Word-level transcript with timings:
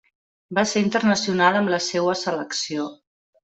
Va 0.59 0.63
ser 0.71 0.83
internacional 0.85 1.59
amb 1.61 1.75
la 1.77 1.81
seua 1.91 2.19
selecció. 2.25 2.91